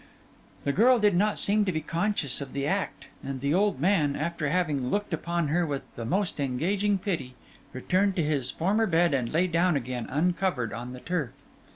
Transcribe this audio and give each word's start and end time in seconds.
The 0.63 0.71
girl 0.73 0.97
did 0.97 1.15
not 1.15 1.37
seem 1.37 1.63
to 1.63 1.71
be 1.71 1.79
conscious 1.79 2.41
of 2.41 2.53
the 2.53 2.65
act; 2.65 3.05
and 3.23 3.39
the 3.39 3.53
old 3.53 3.79
man, 3.79 4.15
after 4.15 4.49
having 4.49 4.89
looked 4.89 5.13
upon 5.13 5.49
her 5.49 5.63
with 5.63 5.83
the 5.95 6.05
most 6.05 6.39
engaging 6.39 6.97
pity, 6.97 7.35
returned 7.71 8.15
to 8.15 8.23
his 8.23 8.49
former 8.49 8.87
bed 8.87 9.13
and 9.13 9.31
lay 9.31 9.45
down 9.45 9.75
again 9.75 10.07
uncovered 10.09 10.73
on 10.73 10.93
the 10.93 11.01
turf. 11.01 11.29